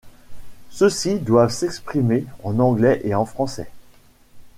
[0.71, 3.69] Ceux-ci doivent s'exprimer en anglais et en français.